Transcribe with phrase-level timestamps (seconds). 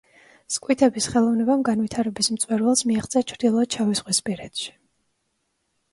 [0.53, 4.71] სკვითების ხელოვნებამ განვითარების მწვერვალს მიაღწია ჩრდილოეთ შავიზღვისპირეთში.